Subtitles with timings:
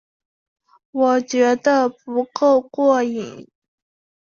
[0.93, 3.47] 我觉得不够过瘾